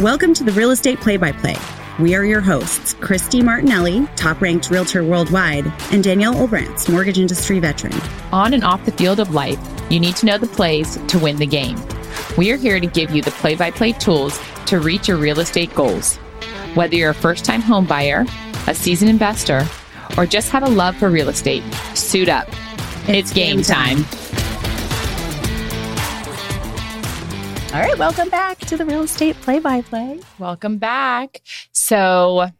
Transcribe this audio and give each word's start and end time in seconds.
Welcome 0.00 0.34
to 0.34 0.42
the 0.42 0.50
Real 0.50 0.72
Estate 0.72 0.98
Play 0.98 1.16
by 1.16 1.30
Play. 1.30 1.54
We 2.00 2.16
are 2.16 2.24
your 2.24 2.40
hosts, 2.40 2.94
Christy 2.94 3.40
Martinelli, 3.40 4.08
top 4.16 4.40
ranked 4.40 4.68
realtor 4.68 5.04
worldwide, 5.04 5.72
and 5.92 6.02
Danielle 6.02 6.34
Olbrantz, 6.34 6.90
mortgage 6.90 7.20
industry 7.20 7.60
veteran. 7.60 7.94
On 8.32 8.54
and 8.54 8.64
off 8.64 8.84
the 8.84 8.90
field 8.90 9.20
of 9.20 9.32
life, 9.32 9.56
you 9.90 10.00
need 10.00 10.16
to 10.16 10.26
know 10.26 10.36
the 10.36 10.48
plays 10.48 10.96
to 10.96 11.18
win 11.20 11.36
the 11.36 11.46
game. 11.46 11.80
We 12.36 12.50
are 12.50 12.56
here 12.56 12.80
to 12.80 12.86
give 12.88 13.12
you 13.12 13.22
the 13.22 13.30
play 13.30 13.54
by 13.54 13.70
play 13.70 13.92
tools 13.92 14.36
to 14.66 14.80
reach 14.80 15.06
your 15.06 15.16
real 15.16 15.38
estate 15.38 15.72
goals. 15.76 16.16
Whether 16.74 16.96
you're 16.96 17.10
a 17.10 17.14
first 17.14 17.44
time 17.44 17.60
home 17.60 17.86
buyer, 17.86 18.26
a 18.66 18.74
seasoned 18.74 19.10
investor, 19.10 19.64
or 20.18 20.26
just 20.26 20.50
have 20.50 20.64
a 20.64 20.68
love 20.68 20.96
for 20.96 21.08
real 21.08 21.28
estate, 21.28 21.62
suit 21.94 22.28
up. 22.28 22.48
It's, 23.06 23.32
game, 23.32 23.62
time. 23.62 24.04
All 27.74 27.80
right, 27.80 27.98
welcome 27.98 28.28
back 28.28 28.60
to 28.60 28.76
the 28.76 28.84
Real 28.84 29.02
Estate 29.02 29.34
Play 29.40 29.58
by 29.58 29.82
Play. 29.82 30.20
Welcome 30.38 30.78
back. 30.78 31.42
So, 31.72 32.50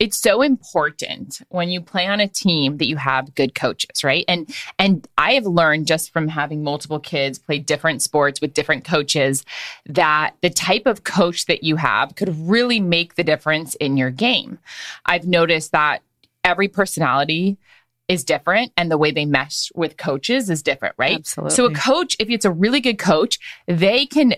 it's 0.00 0.16
so 0.16 0.42
important 0.42 1.40
when 1.50 1.68
you 1.68 1.80
play 1.80 2.08
on 2.08 2.18
a 2.18 2.26
team 2.26 2.78
that 2.78 2.88
you 2.88 2.96
have 2.96 3.36
good 3.36 3.54
coaches, 3.54 4.02
right? 4.02 4.24
And 4.26 4.52
and 4.76 5.06
I 5.16 5.34
have 5.34 5.46
learned 5.46 5.86
just 5.86 6.12
from 6.12 6.26
having 6.26 6.64
multiple 6.64 6.98
kids 6.98 7.38
play 7.38 7.60
different 7.60 8.02
sports 8.02 8.40
with 8.40 8.54
different 8.54 8.84
coaches 8.84 9.44
that 9.86 10.34
the 10.42 10.50
type 10.50 10.86
of 10.86 11.04
coach 11.04 11.46
that 11.46 11.62
you 11.62 11.76
have 11.76 12.16
could 12.16 12.36
really 12.36 12.80
make 12.80 13.14
the 13.14 13.22
difference 13.22 13.76
in 13.76 13.96
your 13.96 14.10
game. 14.10 14.58
I've 15.06 15.28
noticed 15.28 15.70
that 15.70 16.02
every 16.42 16.66
personality 16.66 17.56
is 18.08 18.24
different 18.24 18.72
and 18.76 18.90
the 18.90 18.98
way 18.98 19.10
they 19.10 19.24
mesh 19.24 19.70
with 19.74 19.96
coaches 19.96 20.50
is 20.50 20.62
different, 20.62 20.94
right? 20.98 21.18
Absolutely. 21.18 21.54
So 21.54 21.66
a 21.66 21.74
coach, 21.74 22.16
if 22.18 22.28
it's 22.28 22.44
a 22.44 22.50
really 22.50 22.80
good 22.80 22.98
coach, 22.98 23.38
they 23.66 24.06
can 24.06 24.34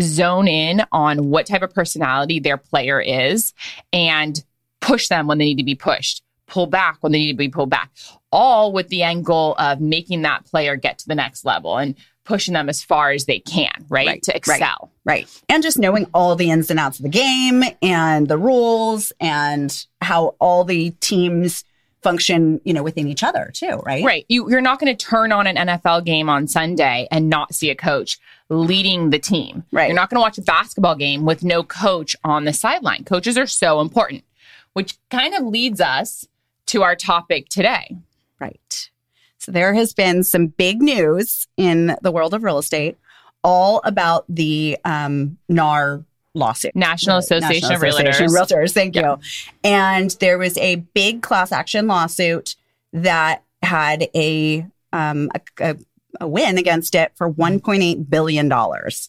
zone 0.00 0.48
in 0.48 0.82
on 0.92 1.28
what 1.28 1.46
type 1.46 1.62
of 1.62 1.74
personality 1.74 2.40
their 2.40 2.56
player 2.56 3.00
is 3.00 3.52
and 3.92 4.42
push 4.80 5.08
them 5.08 5.26
when 5.26 5.38
they 5.38 5.44
need 5.44 5.58
to 5.58 5.64
be 5.64 5.74
pushed, 5.74 6.22
pull 6.46 6.66
back 6.66 6.98
when 7.00 7.12
they 7.12 7.18
need 7.18 7.32
to 7.32 7.36
be 7.36 7.48
pulled 7.48 7.70
back, 7.70 7.90
all 8.30 8.72
with 8.72 8.88
the 8.88 9.02
end 9.02 9.24
goal 9.24 9.54
of 9.58 9.80
making 9.80 10.22
that 10.22 10.44
player 10.46 10.76
get 10.76 10.98
to 10.98 11.08
the 11.08 11.14
next 11.14 11.44
level 11.44 11.76
and 11.76 11.94
pushing 12.24 12.54
them 12.54 12.68
as 12.68 12.82
far 12.82 13.10
as 13.10 13.26
they 13.26 13.40
can, 13.40 13.72
right? 13.88 14.06
Right, 14.06 14.22
to 14.22 14.36
excel. 14.36 14.90
Right. 15.04 15.28
And 15.48 15.62
just 15.62 15.78
knowing 15.78 16.06
all 16.14 16.36
the 16.36 16.50
ins 16.50 16.70
and 16.70 16.78
outs 16.78 16.98
of 16.98 17.02
the 17.02 17.08
game 17.08 17.64
and 17.82 18.28
the 18.28 18.38
rules 18.38 19.12
and 19.20 19.86
how 20.00 20.36
all 20.38 20.64
the 20.64 20.90
teams 21.00 21.64
function, 22.02 22.60
you 22.64 22.72
know, 22.72 22.82
within 22.82 23.06
each 23.06 23.22
other 23.22 23.50
too, 23.54 23.80
right? 23.86 24.04
Right. 24.04 24.26
You, 24.28 24.50
you're 24.50 24.60
not 24.60 24.80
going 24.80 24.94
to 24.94 25.04
turn 25.04 25.32
on 25.32 25.46
an 25.46 25.56
NFL 25.56 26.04
game 26.04 26.28
on 26.28 26.48
Sunday 26.48 27.06
and 27.10 27.28
not 27.28 27.54
see 27.54 27.70
a 27.70 27.74
coach 27.74 28.18
leading 28.48 29.10
the 29.10 29.18
team. 29.18 29.64
Right. 29.72 29.86
You're 29.86 29.96
not 29.96 30.10
going 30.10 30.16
to 30.16 30.22
watch 30.22 30.38
a 30.38 30.42
basketball 30.42 30.96
game 30.96 31.24
with 31.24 31.44
no 31.44 31.62
coach 31.62 32.16
on 32.24 32.44
the 32.44 32.52
sideline. 32.52 33.04
Coaches 33.04 33.38
are 33.38 33.46
so 33.46 33.80
important, 33.80 34.24
which 34.72 34.98
kind 35.10 35.34
of 35.34 35.44
leads 35.44 35.80
us 35.80 36.26
to 36.66 36.82
our 36.82 36.96
topic 36.96 37.48
today. 37.48 37.96
Right. 38.40 38.90
So 39.38 39.52
there 39.52 39.74
has 39.74 39.92
been 39.92 40.22
some 40.22 40.48
big 40.48 40.82
news 40.82 41.46
in 41.56 41.96
the 42.02 42.12
world 42.12 42.34
of 42.34 42.42
real 42.42 42.58
estate 42.58 42.96
all 43.44 43.80
about 43.84 44.24
the 44.28 44.78
um, 44.84 45.38
NAR 45.48 46.04
lawsuit. 46.34 46.74
National 46.74 47.18
Association 47.18 47.68
National 47.68 47.76
of 47.76 47.82
Realtors. 47.82 48.08
Association 48.08 48.24
of 48.24 48.30
Realtors. 48.48 48.72
Thank 48.72 48.94
Yeah. 48.96 49.16
you. 49.16 49.18
And 49.64 50.10
there 50.20 50.38
was 50.38 50.56
a 50.58 50.76
big 50.76 51.22
class 51.22 51.52
action 51.52 51.86
lawsuit 51.86 52.56
that 52.92 53.42
had 53.62 54.08
a 54.14 54.66
um, 54.92 55.30
a, 55.34 55.70
a, 55.70 55.76
a 56.20 56.28
win 56.28 56.58
against 56.58 56.94
it 56.94 57.12
for 57.14 57.30
1.8 57.32 58.10
billion 58.10 58.48
dollars. 58.48 59.08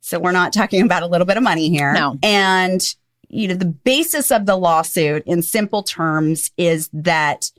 So 0.00 0.18
we're 0.18 0.32
not 0.32 0.52
talking 0.52 0.82
about 0.82 1.02
a 1.02 1.06
little 1.06 1.26
bit 1.26 1.36
of 1.36 1.42
money 1.42 1.68
here. 1.70 1.92
No. 1.92 2.18
And 2.22 2.82
you 3.28 3.48
know 3.48 3.54
the 3.54 3.64
basis 3.64 4.30
of 4.30 4.44
the 4.46 4.56
lawsuit, 4.56 5.22
in 5.26 5.42
simple 5.42 5.82
terms, 5.82 6.50
is 6.58 6.90
that 6.92 7.50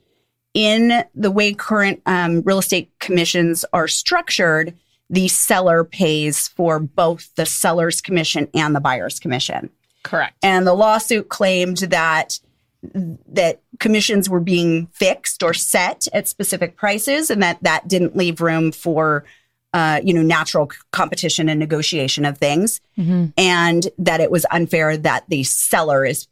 in 0.54 1.04
the 1.16 1.32
way 1.32 1.54
current 1.54 2.02
um, 2.06 2.42
real 2.42 2.60
estate 2.60 2.92
commissions 3.00 3.66
are 3.74 3.88
structured, 3.88 4.76
the 5.14 5.28
seller 5.28 5.84
pays 5.84 6.48
for 6.48 6.80
both 6.80 7.34
the 7.36 7.46
seller's 7.46 8.02
commission 8.02 8.48
and 8.54 8.76
the 8.76 8.80
buyer's 8.82 9.20
commission. 9.20 9.70
Correct. 10.04 10.36
And 10.42 10.66
the 10.68 10.74
lawsuit 10.74 11.30
claimed 11.30 11.78
that 11.78 12.40
that 13.28 13.62
commissions 13.80 14.30
were 14.30 14.42
being 14.42 14.88
fixed 14.88 15.42
or 15.44 15.54
set 15.54 16.08
at 16.14 16.28
specific 16.28 16.76
prices, 16.76 17.30
and 17.30 17.42
that 17.42 17.58
that 17.62 17.88
didn't 17.88 18.16
leave 18.18 18.42
room 18.42 18.72
for 18.74 19.24
uh, 19.74 20.02
you 20.04 20.14
know 20.14 20.22
natural 20.22 20.70
competition 20.92 21.48
and 21.48 21.60
negotiation 21.60 22.26
of 22.26 22.38
things, 22.38 22.82
Mhm. 22.98 23.34
and 23.38 23.88
that 23.98 24.20
it 24.20 24.32
was 24.32 24.46
unfair 24.52 24.98
that 24.98 25.24
the 25.30 25.44
seller 25.44 26.06
is 26.06 26.28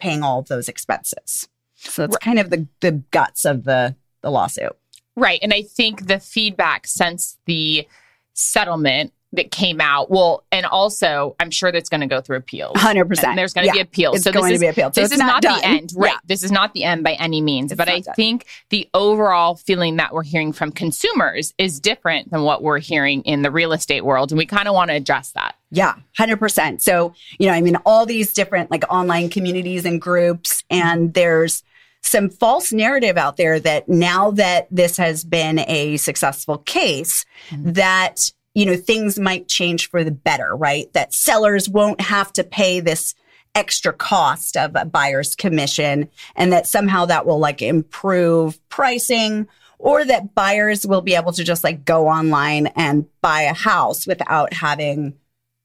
paying 0.00 0.22
all 0.24 0.40
of 0.40 0.48
those 0.48 0.68
expenses. 0.68 1.48
So 1.76 2.06
that's 2.06 2.16
kind 2.18 2.38
of 2.40 2.50
the 2.50 2.66
the 2.80 2.92
guts 3.12 3.44
of 3.44 3.64
the 3.64 3.94
the 4.22 4.30
lawsuit. 4.30 4.76
Right. 5.14 5.38
And 5.42 5.54
I 5.54 5.62
think 5.62 6.06
the 6.08 6.18
feedback 6.18 6.88
since 6.88 7.38
the 7.46 7.86
settlement 8.34 9.12
that 9.36 9.50
came 9.50 9.80
out, 9.80 10.10
well, 10.10 10.44
and 10.52 10.66
also 10.66 11.36
I'm 11.40 11.50
sure 11.50 11.72
that's 11.72 11.88
going 11.88 12.00
to 12.00 12.06
go 12.06 12.20
through 12.20 12.36
appeals. 12.36 12.78
Hundred 12.78 13.06
percent. 13.06 13.30
And 13.30 13.38
there's 13.38 13.52
going 13.52 13.66
to 13.66 13.72
be 13.72 13.80
appeals. 13.80 14.16
It's 14.16 14.24
so 14.24 14.32
going 14.32 14.44
this 14.44 14.50
to 14.50 14.54
is, 14.54 14.60
be 14.60 14.66
appealed. 14.68 14.94
So 14.94 15.02
this 15.02 15.12
is 15.12 15.18
not, 15.18 15.42
done. 15.42 15.60
the 15.60 15.66
end. 15.66 15.92
Right. 15.96 16.12
Yeah. 16.12 16.18
This 16.24 16.42
is 16.42 16.52
not 16.52 16.72
the 16.74 16.84
end 16.84 17.04
by 17.04 17.14
any 17.14 17.40
means. 17.40 17.72
It's 17.72 17.78
but 17.78 17.88
I 17.88 18.00
done. 18.00 18.14
think 18.14 18.46
the 18.70 18.88
overall 18.94 19.56
feeling 19.56 19.96
that 19.96 20.12
we're 20.12 20.22
hearing 20.22 20.52
from 20.52 20.72
consumers 20.72 21.54
is 21.58 21.80
different 21.80 22.30
than 22.30 22.42
what 22.42 22.62
we're 22.62 22.78
hearing 22.78 23.22
in 23.22 23.42
the 23.42 23.50
real 23.50 23.72
estate 23.72 24.04
world. 24.04 24.30
And 24.30 24.38
we 24.38 24.46
kind 24.46 24.68
of 24.68 24.74
want 24.74 24.90
to 24.90 24.96
address 24.96 25.32
that. 25.32 25.56
Yeah, 25.70 25.96
100%. 26.18 26.80
So, 26.80 27.14
you 27.38 27.48
know, 27.48 27.54
I 27.54 27.60
mean, 27.60 27.76
all 27.84 28.06
these 28.06 28.32
different 28.32 28.70
like 28.70 28.84
online 28.88 29.28
communities 29.28 29.84
and 29.84 30.00
groups, 30.00 30.62
and 30.70 31.12
there's 31.14 31.64
some 32.06 32.28
false 32.28 32.72
narrative 32.72 33.16
out 33.16 33.36
there 33.36 33.58
that 33.60 33.88
now 33.88 34.30
that 34.32 34.68
this 34.70 34.96
has 34.96 35.24
been 35.24 35.60
a 35.60 35.96
successful 35.96 36.58
case, 36.58 37.24
mm-hmm. 37.50 37.72
that, 37.72 38.30
you 38.54 38.66
know, 38.66 38.76
things 38.76 39.18
might 39.18 39.48
change 39.48 39.88
for 39.88 40.04
the 40.04 40.10
better, 40.10 40.54
right? 40.54 40.92
That 40.92 41.14
sellers 41.14 41.68
won't 41.68 42.00
have 42.00 42.32
to 42.34 42.44
pay 42.44 42.80
this 42.80 43.14
extra 43.54 43.92
cost 43.92 44.56
of 44.56 44.72
a 44.74 44.84
buyer's 44.84 45.34
commission 45.34 46.08
and 46.36 46.52
that 46.52 46.66
somehow 46.66 47.06
that 47.06 47.24
will 47.24 47.38
like 47.38 47.62
improve 47.62 48.60
pricing 48.68 49.46
or 49.78 50.04
that 50.04 50.34
buyers 50.34 50.86
will 50.86 51.02
be 51.02 51.14
able 51.14 51.32
to 51.32 51.44
just 51.44 51.64
like 51.64 51.84
go 51.84 52.08
online 52.08 52.66
and 52.68 53.06
buy 53.20 53.42
a 53.42 53.54
house 53.54 54.06
without 54.06 54.52
having 54.52 55.14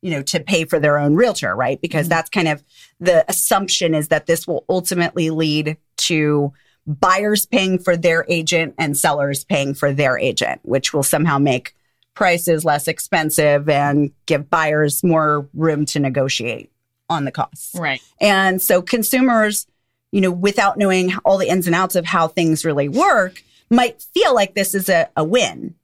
you 0.01 0.11
know 0.11 0.21
to 0.21 0.39
pay 0.39 0.65
for 0.65 0.79
their 0.79 0.97
own 0.97 1.15
realtor 1.15 1.55
right? 1.55 1.81
Because 1.81 2.05
mm-hmm. 2.05 2.09
that's 2.11 2.29
kind 2.29 2.47
of 2.47 2.63
the 2.99 3.25
assumption 3.27 3.95
is 3.95 4.09
that 4.09 4.27
this 4.27 4.47
will 4.47 4.65
ultimately 4.69 5.31
lead 5.31 5.77
to 5.99 6.51
buyers 6.87 7.45
paying 7.45 7.77
for 7.77 7.95
their 7.95 8.25
agent 8.29 8.73
and 8.77 8.97
sellers 8.97 9.43
paying 9.43 9.73
for 9.73 9.91
their 9.93 10.17
agent 10.17 10.59
which 10.63 10.93
will 10.93 11.03
somehow 11.03 11.37
make 11.37 11.75
prices 12.15 12.65
less 12.65 12.87
expensive 12.87 13.69
and 13.69 14.11
give 14.25 14.49
buyers 14.49 15.03
more 15.03 15.47
room 15.53 15.85
to 15.85 15.99
negotiate 15.99 16.71
on 17.09 17.25
the 17.25 17.31
costs 17.31 17.75
Right. 17.75 18.01
and 18.19 18.61
so 18.61 18.81
consumers, 18.81 19.67
you 20.11 20.21
know, 20.21 20.31
without 20.31 20.77
knowing 20.77 21.13
all 21.23 21.37
the 21.37 21.47
ins 21.47 21.67
and 21.67 21.75
outs 21.75 21.95
of 21.95 22.05
how 22.05 22.27
things 22.27 22.65
really 22.65 22.89
work, 22.89 23.43
might 23.69 24.01
feel 24.13 24.33
like 24.33 24.55
this 24.55 24.73
is 24.73 24.89
a, 24.89 25.07
a 25.15 25.23
win, 25.23 25.75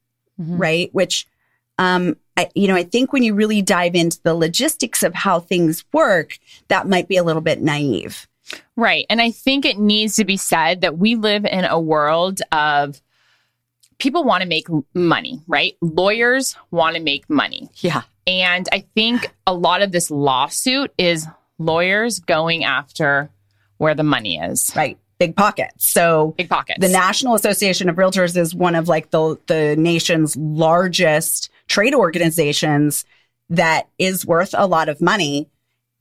Mhm. 0.42 0.60
right? 0.60 0.90
Which, 0.94 1.28
um, 1.78 2.16
I, 2.36 2.50
you 2.56 2.68
know, 2.68 2.76
I 2.76 2.84
think 2.84 3.14
when 3.14 3.22
you 3.24 3.34
really 3.36 3.62
dive 3.62 3.96
into 3.96 4.20
the 4.24 4.34
logistics 4.34 5.04
of 5.04 5.14
how 5.14 5.40
things 5.40 5.86
work, 5.94 6.38
that 6.68 6.88
might 6.90 7.08
be 7.08 7.18
a 7.18 7.24
little 7.24 7.42
bit 7.42 7.62
naive. 7.62 8.28
Right. 8.76 9.06
And 9.10 9.22
I 9.22 9.32
think 9.32 9.66
it 9.66 9.78
needs 9.78 10.16
to 10.18 10.26
be 10.26 10.38
said 10.38 10.82
that 10.82 10.98
we 10.98 11.16
live 11.16 11.46
in 11.46 11.66
a 11.66 11.80
world 11.80 12.42
of 12.52 13.02
people 13.98 14.24
want 14.24 14.44
to 14.44 14.48
make 14.48 14.68
money, 14.94 15.42
right? 15.48 15.76
Lawyers 15.82 16.56
want 16.72 16.96
to 16.96 17.02
make 17.02 17.30
money. 17.30 17.70
Yeah. 17.78 18.04
And 18.28 18.68
I 18.72 18.86
think 18.96 19.34
a 19.46 19.54
lot 19.54 19.82
of 19.82 19.92
this 19.92 20.10
lawsuit 20.10 20.92
is 20.98 21.28
lawyers 21.58 22.20
going 22.20 22.64
after 22.64 23.30
where 23.78 23.96
the 23.96 24.04
money 24.04 24.38
is. 24.38 24.72
Right. 24.76 24.98
Big 25.18 25.36
pockets. 25.36 25.90
So 25.90 26.34
Big 26.38 26.50
pockets. 26.50 26.80
the 26.82 26.92
National 26.92 27.36
Association 27.36 27.88
of 27.88 27.96
Realtors 27.96 28.36
is 28.36 28.54
one 28.54 28.76
of 28.76 28.90
like 28.90 29.12
the 29.12 29.40
the 29.48 29.76
nation's 29.78 30.36
largest 30.36 31.50
trade 31.68 31.96
organizations 31.96 33.06
that 33.50 33.88
is 33.98 34.26
worth 34.26 34.54
a 34.58 34.68
lot 34.68 34.90
of 34.90 35.00
money. 35.02 35.48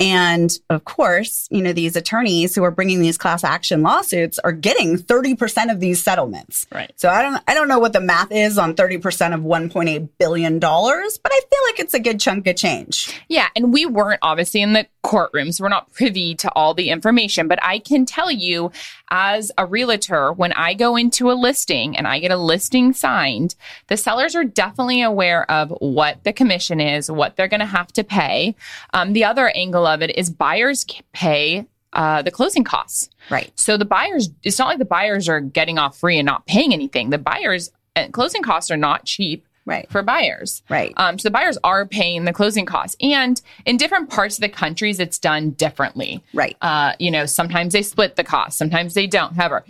And 0.00 0.52
of 0.70 0.84
course, 0.84 1.46
you 1.50 1.62
know, 1.62 1.72
these 1.72 1.94
attorneys 1.94 2.54
who 2.54 2.64
are 2.64 2.72
bringing 2.72 3.00
these 3.00 3.16
class 3.16 3.44
action 3.44 3.82
lawsuits 3.82 4.40
are 4.40 4.52
getting 4.52 4.96
30% 4.96 5.70
of 5.70 5.78
these 5.78 6.02
settlements. 6.02 6.66
Right. 6.72 6.92
So 6.96 7.08
I 7.08 7.22
don't 7.22 7.42
I 7.46 7.54
don't 7.54 7.68
know 7.68 7.78
what 7.78 7.92
the 7.92 8.00
math 8.00 8.32
is 8.32 8.58
on 8.58 8.74
30% 8.74 9.34
of 9.34 9.40
1.8 9.40 10.08
billion 10.18 10.58
dollars, 10.58 11.18
but 11.18 11.32
I 11.32 11.40
feel 11.40 11.60
like 11.68 11.80
it's 11.80 11.94
a 11.94 12.00
good 12.00 12.18
chunk 12.18 12.46
of 12.48 12.56
change. 12.56 13.18
Yeah, 13.28 13.48
and 13.54 13.72
we 13.72 13.86
weren't 13.86 14.18
obviously 14.22 14.62
in 14.62 14.72
the 14.72 14.86
courtroom, 15.04 15.52
so 15.52 15.62
we're 15.62 15.68
not 15.68 15.92
privy 15.92 16.34
to 16.34 16.50
all 16.56 16.74
the 16.74 16.90
information. 16.90 17.46
But 17.46 17.60
I 17.62 17.78
can 17.78 18.04
tell 18.04 18.30
you, 18.30 18.72
as 19.10 19.52
a 19.56 19.64
realtor, 19.64 20.32
when 20.32 20.52
I 20.54 20.74
go 20.74 20.96
into 20.96 21.30
a 21.30 21.34
listing 21.34 21.96
and 21.96 22.08
I 22.08 22.18
get 22.18 22.32
a 22.32 22.36
listing 22.36 22.92
signed, 22.92 23.54
the 23.86 23.96
sellers 23.96 24.34
are 24.34 24.42
definitely 24.42 25.02
aware 25.02 25.48
of 25.48 25.70
what 25.78 26.24
the 26.24 26.32
commission 26.32 26.80
is, 26.80 27.10
what 27.10 27.36
they're 27.36 27.46
going 27.46 27.60
to 27.60 27.66
have 27.66 27.92
to 27.92 28.02
pay. 28.02 28.56
Um, 28.92 29.12
the 29.12 29.24
other 29.24 29.52
angle 29.54 29.86
of 29.86 30.02
it 30.02 30.16
is 30.16 30.30
buyers 30.30 30.84
pay 31.12 31.66
uh, 31.92 32.22
the 32.22 32.30
closing 32.30 32.64
costs. 32.64 33.08
Right. 33.30 33.52
So 33.54 33.76
the 33.76 33.84
buyers, 33.84 34.30
it's 34.42 34.58
not 34.58 34.66
like 34.66 34.78
the 34.78 34.84
buyers 34.84 35.28
are 35.28 35.40
getting 35.40 35.78
off 35.78 35.98
free 35.98 36.18
and 36.18 36.26
not 36.26 36.46
paying 36.46 36.72
anything. 36.72 37.10
The 37.10 37.18
buyers, 37.18 37.70
and 37.94 38.12
closing 38.12 38.42
costs 38.42 38.70
are 38.70 38.76
not 38.76 39.04
cheap 39.04 39.46
Right. 39.66 39.90
for 39.90 40.02
buyers. 40.02 40.62
Right. 40.68 40.92
Um, 40.98 41.18
so 41.18 41.28
the 41.28 41.32
buyers 41.32 41.56
are 41.64 41.86
paying 41.86 42.24
the 42.24 42.34
closing 42.34 42.66
costs. 42.66 42.96
And 43.00 43.40
in 43.64 43.78
different 43.78 44.10
parts 44.10 44.36
of 44.36 44.42
the 44.42 44.48
countries, 44.50 45.00
it's 45.00 45.18
done 45.18 45.50
differently. 45.52 46.22
Right. 46.34 46.56
Uh, 46.60 46.92
you 46.98 47.10
know, 47.10 47.24
sometimes 47.24 47.72
they 47.72 47.82
split 47.82 48.16
the 48.16 48.24
cost, 48.24 48.58
sometimes 48.58 48.92
they 48.92 49.06
don't. 49.06 49.34
However, 49.34 49.64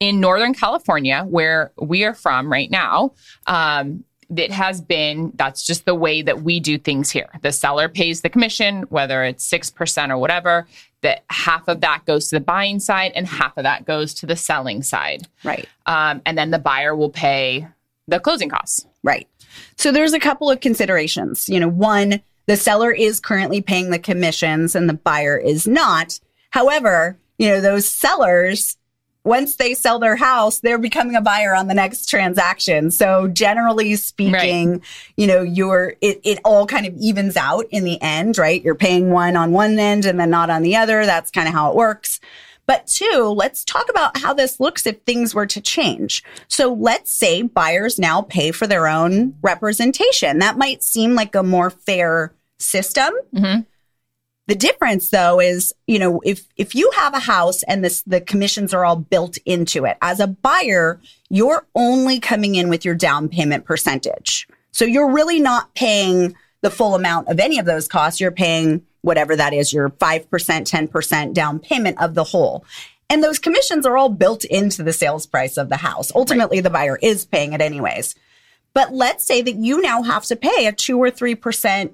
in 0.00 0.20
Northern 0.20 0.54
California, 0.54 1.24
where 1.28 1.72
we 1.78 2.04
are 2.04 2.14
from 2.14 2.50
right 2.50 2.70
now, 2.70 3.12
um, 3.46 4.04
it 4.34 4.50
has 4.50 4.80
been 4.80 5.32
that's 5.34 5.66
just 5.66 5.84
the 5.84 5.94
way 5.94 6.22
that 6.22 6.42
we 6.42 6.60
do 6.60 6.78
things 6.78 7.10
here. 7.10 7.28
The 7.42 7.52
seller 7.52 7.88
pays 7.88 8.22
the 8.22 8.28
commission, 8.28 8.82
whether 8.84 9.24
it's 9.24 9.48
6% 9.48 10.10
or 10.10 10.18
whatever, 10.18 10.66
that 11.02 11.24
half 11.30 11.68
of 11.68 11.80
that 11.82 12.04
goes 12.06 12.28
to 12.28 12.36
the 12.36 12.40
buying 12.40 12.80
side 12.80 13.12
and 13.14 13.26
half 13.26 13.56
of 13.56 13.64
that 13.64 13.84
goes 13.84 14.14
to 14.14 14.26
the 14.26 14.36
selling 14.36 14.82
side. 14.82 15.28
Right. 15.44 15.68
Um, 15.86 16.22
and 16.24 16.36
then 16.36 16.50
the 16.50 16.58
buyer 16.58 16.96
will 16.96 17.10
pay 17.10 17.68
the 18.08 18.20
closing 18.20 18.48
costs. 18.48 18.86
Right. 19.02 19.28
So 19.76 19.92
there's 19.92 20.12
a 20.12 20.20
couple 20.20 20.50
of 20.50 20.60
considerations. 20.60 21.48
You 21.48 21.60
know, 21.60 21.68
one, 21.68 22.20
the 22.46 22.56
seller 22.56 22.92
is 22.92 23.20
currently 23.20 23.60
paying 23.60 23.90
the 23.90 23.98
commissions 23.98 24.74
and 24.74 24.88
the 24.88 24.94
buyer 24.94 25.36
is 25.36 25.66
not. 25.66 26.18
However, 26.50 27.18
you 27.38 27.48
know, 27.48 27.60
those 27.60 27.88
sellers, 27.88 28.76
once 29.24 29.56
they 29.56 29.72
sell 29.72 29.98
their 29.98 30.16
house, 30.16 30.60
they're 30.60 30.78
becoming 30.78 31.16
a 31.16 31.20
buyer 31.20 31.54
on 31.54 31.66
the 31.66 31.74
next 31.74 32.06
transaction. 32.06 32.90
So 32.90 33.26
generally 33.28 33.96
speaking, 33.96 34.82
you 35.16 35.26
know, 35.26 35.42
you're, 35.42 35.94
it, 36.02 36.20
it 36.22 36.38
all 36.44 36.66
kind 36.66 36.84
of 36.86 36.94
evens 36.96 37.36
out 37.36 37.64
in 37.70 37.84
the 37.84 38.00
end, 38.02 38.36
right? 38.36 38.62
You're 38.62 38.74
paying 38.74 39.10
one 39.10 39.36
on 39.36 39.52
one 39.52 39.78
end 39.78 40.04
and 40.04 40.20
then 40.20 40.28
not 40.30 40.50
on 40.50 40.62
the 40.62 40.76
other. 40.76 41.06
That's 41.06 41.30
kind 41.30 41.48
of 41.48 41.54
how 41.54 41.70
it 41.70 41.76
works. 41.76 42.20
But 42.66 42.86
two, 42.86 43.34
let's 43.36 43.64
talk 43.64 43.88
about 43.90 44.18
how 44.18 44.32
this 44.32 44.58
looks 44.58 44.86
if 44.86 45.00
things 45.02 45.34
were 45.34 45.46
to 45.46 45.60
change. 45.60 46.24
So 46.48 46.72
let's 46.72 47.12
say 47.12 47.42
buyers 47.42 47.98
now 47.98 48.22
pay 48.22 48.50
for 48.50 48.66
their 48.66 48.88
own 48.88 49.34
representation. 49.42 50.38
That 50.38 50.58
might 50.58 50.82
seem 50.82 51.14
like 51.14 51.34
a 51.34 51.42
more 51.42 51.70
fair 51.70 52.32
system. 52.58 53.12
Mhm. 53.34 53.66
The 54.46 54.54
difference 54.54 55.10
though 55.10 55.40
is, 55.40 55.72
you 55.86 55.98
know, 55.98 56.20
if 56.24 56.44
if 56.56 56.74
you 56.74 56.90
have 56.96 57.14
a 57.14 57.18
house 57.20 57.62
and 57.64 57.82
this 57.84 58.02
the 58.02 58.20
commissions 58.20 58.74
are 58.74 58.84
all 58.84 58.96
built 58.96 59.38
into 59.46 59.84
it, 59.86 59.96
as 60.02 60.20
a 60.20 60.26
buyer, 60.26 61.00
you're 61.30 61.66
only 61.74 62.20
coming 62.20 62.54
in 62.54 62.68
with 62.68 62.84
your 62.84 62.94
down 62.94 63.28
payment 63.28 63.64
percentage. 63.64 64.46
So 64.70 64.84
you're 64.84 65.10
really 65.10 65.40
not 65.40 65.74
paying 65.74 66.34
the 66.60 66.70
full 66.70 66.94
amount 66.94 67.28
of 67.28 67.40
any 67.40 67.58
of 67.58 67.66
those 67.66 67.88
costs. 67.88 68.20
You're 68.20 68.30
paying 68.30 68.82
whatever 69.04 69.36
that 69.36 69.52
is, 69.52 69.72
your 69.72 69.90
5%, 69.90 70.26
10% 70.28 71.34
down 71.34 71.58
payment 71.60 72.00
of 72.00 72.14
the 72.14 72.24
whole. 72.24 72.64
And 73.10 73.22
those 73.22 73.38
commissions 73.38 73.84
are 73.86 73.96
all 73.96 74.08
built 74.08 74.44
into 74.44 74.82
the 74.82 74.92
sales 74.92 75.26
price 75.26 75.56
of 75.56 75.68
the 75.68 75.76
house. 75.76 76.10
Ultimately, 76.14 76.60
the 76.60 76.70
buyer 76.70 76.98
is 77.02 77.24
paying 77.26 77.52
it 77.52 77.60
anyways. 77.60 78.14
But 78.72 78.92
let's 78.92 79.24
say 79.24 79.42
that 79.42 79.56
you 79.56 79.80
now 79.80 80.02
have 80.02 80.24
to 80.24 80.36
pay 80.36 80.66
a 80.66 80.72
two 80.72 80.98
or 80.98 81.10
3% 81.10 81.92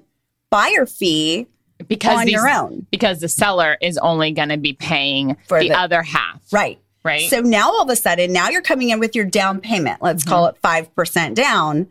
buyer 0.49 0.85
fee 0.85 1.47
Because 1.87 2.19
on 2.19 2.25
these- 2.25 2.33
your 2.33 2.49
own. 2.49 2.87
Because 2.91 3.19
the 3.19 3.27
seller 3.29 3.77
is 3.81 3.97
only 3.97 4.31
going 4.31 4.49
to 4.49 4.57
be 4.57 4.73
paying 4.73 5.35
For 5.47 5.59
the, 5.59 5.69
the- 5.69 5.79
other 5.79 6.01
half. 6.01 6.41
Right. 6.51 6.79
Right. 7.03 7.29
So 7.29 7.39
now 7.41 7.67
all 7.71 7.81
of 7.81 7.89
a 7.89 7.95
sudden, 7.95 8.31
now 8.31 8.49
you're 8.49 8.61
coming 8.61 8.89
in 8.89 8.99
with 8.99 9.15
your 9.15 9.25
down 9.25 9.59
payment. 9.59 10.01
Let's 10.01 10.23
call 10.23 10.45
it 10.45 10.55
5% 10.63 11.33
down. 11.33 11.87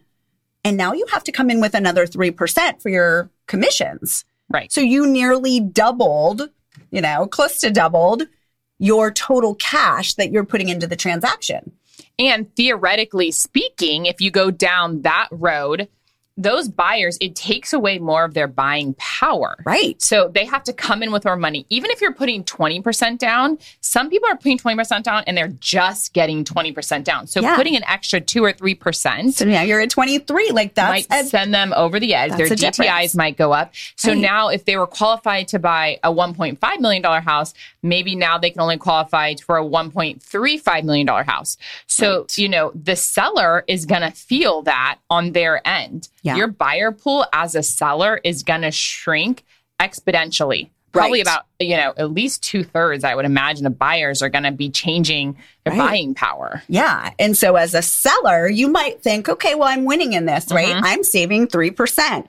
And 0.64 0.76
now 0.76 0.92
you 0.92 1.04
have 1.10 1.24
to 1.24 1.32
come 1.32 1.50
in 1.50 1.60
with 1.60 1.74
another 1.74 2.06
3% 2.06 2.80
for 2.80 2.88
your 2.90 3.28
commissions. 3.48 4.24
Right. 4.50 4.72
So 4.72 4.80
you 4.80 5.06
nearly 5.06 5.60
doubled, 5.60 6.50
you 6.90 7.00
know, 7.00 7.26
close 7.26 7.58
to 7.60 7.70
doubled 7.70 8.24
your 8.78 9.10
total 9.10 9.54
cash 9.54 10.14
that 10.14 10.30
you're 10.30 10.44
putting 10.44 10.68
into 10.68 10.86
the 10.86 10.96
transaction. 10.96 11.72
And 12.18 12.54
theoretically 12.56 13.30
speaking, 13.30 14.06
if 14.06 14.20
you 14.20 14.30
go 14.30 14.50
down 14.50 15.02
that 15.02 15.28
road, 15.30 15.88
those 16.36 16.68
buyers, 16.68 17.18
it 17.20 17.34
takes 17.36 17.72
away 17.74 17.98
more 17.98 18.24
of 18.24 18.32
their 18.32 18.46
buying 18.46 18.94
power. 18.94 19.56
Right. 19.66 20.00
So 20.00 20.28
they 20.32 20.46
have 20.46 20.62
to 20.64 20.72
come 20.72 21.02
in 21.02 21.12
with 21.12 21.24
more 21.26 21.36
money. 21.36 21.66
Even 21.68 21.90
if 21.90 22.00
you're 22.00 22.14
putting 22.14 22.44
20% 22.44 23.18
down, 23.18 23.58
some 23.80 24.08
people 24.08 24.28
are 24.28 24.36
putting 24.36 24.56
20% 24.58 25.02
down 25.02 25.24
and 25.26 25.36
they're 25.36 25.48
just 25.60 26.14
getting 26.14 26.44
20% 26.44 27.04
down. 27.04 27.26
So 27.26 27.42
Yeah. 27.42 27.56
putting 27.56 27.76
an 27.76 27.84
extra 27.84 28.20
2 28.20 28.42
or 28.44 28.52
3% 28.54 29.34
So 29.34 29.44
now 29.44 29.62
you're 29.62 29.80
at 29.80 29.90
23. 29.90 30.50
Like 30.52 30.74
that's 30.74 31.08
might 31.10 31.26
send 31.26 31.52
them 31.52 31.74
over 31.76 32.00
the 32.00 32.14
edge. 32.14 32.30
Their 32.36 32.46
DTIs 32.46 32.58
difference. 32.78 33.14
might 33.16 33.36
go 33.36 33.52
up. 33.52 33.74
So 33.96 34.12
Right. 34.12 34.18
now, 34.18 34.48
if 34.48 34.64
they 34.64 34.76
were 34.76 34.86
qualified 34.86 35.48
to 35.48 35.58
buy 35.58 35.98
a 36.02 36.10
$1.5 36.10 36.80
million 36.80 37.02
house, 37.02 37.52
maybe 37.82 38.14
now 38.16 38.38
they 38.38 38.50
can 38.50 38.60
only 38.62 38.78
qualify 38.78 39.34
for 39.44 39.58
a 39.58 39.64
$1.35 39.64 40.84
million 40.84 41.06
house. 41.06 41.56
So, 41.86 42.20
Right. 42.20 42.38
you 42.38 42.48
know, 42.48 42.72
the 42.74 42.96
seller 42.96 43.64
is 43.66 43.84
going 43.84 44.02
to 44.02 44.10
feel 44.10 44.62
that 44.62 44.98
on 45.10 45.32
their 45.32 45.66
end. 45.68 46.08
Yeah. 46.22 46.36
Your 46.36 46.48
buyer 46.48 46.92
pool 46.92 47.24
as 47.32 47.54
a 47.54 47.62
seller 47.62 48.20
is 48.24 48.42
going 48.42 48.62
to 48.62 48.70
shrink 48.70 49.44
exponentially. 49.80 50.70
Probably 50.92 51.20
Right. 51.20 51.22
about, 51.22 51.46
you 51.60 51.76
know, 51.76 51.94
at 51.96 52.10
least 52.10 52.42
two 52.42 52.64
thirds, 52.64 53.04
I 53.04 53.14
would 53.14 53.24
imagine, 53.24 53.64
of 53.66 53.78
buyers 53.78 54.22
are 54.22 54.28
going 54.28 54.42
to 54.44 54.50
be 54.50 54.70
changing 54.70 55.36
their 55.64 55.72
Right. 55.74 55.88
buying 55.88 56.14
power. 56.14 56.62
Yeah. 56.68 57.10
And 57.18 57.38
so 57.38 57.54
as 57.54 57.74
a 57.74 57.82
seller, 57.82 58.48
you 58.48 58.68
might 58.68 59.00
think, 59.02 59.28
okay, 59.28 59.54
well, 59.54 59.68
I'm 59.68 59.84
winning 59.84 60.14
in 60.14 60.26
this, 60.26 60.50
right? 60.50 60.74
Mhm. 60.74 60.80
I'm 60.82 61.04
saving 61.04 61.46
3%. 61.46 62.28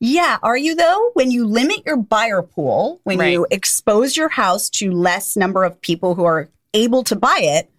Yeah. 0.00 0.38
Are 0.42 0.56
you 0.56 0.74
though? 0.74 1.10
When 1.14 1.30
you 1.30 1.46
limit 1.46 1.82
your 1.84 1.96
buyer 1.96 2.42
pool, 2.42 3.00
when 3.04 3.18
Right. 3.18 3.32
you 3.32 3.46
expose 3.50 4.16
your 4.16 4.30
house 4.30 4.68
to 4.70 4.90
less 4.90 5.36
number 5.36 5.62
of 5.62 5.80
people 5.80 6.14
who 6.14 6.24
are 6.24 6.48
able 6.72 7.04
to 7.04 7.14
buy 7.16 7.38
it, 7.40 7.70